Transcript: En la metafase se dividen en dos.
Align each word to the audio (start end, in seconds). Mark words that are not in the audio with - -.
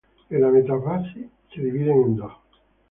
En 0.31 0.41
la 0.41 0.49
metafase 0.49 1.29
se 1.53 1.61
dividen 1.61 2.01
en 2.01 2.15
dos. 2.15 2.33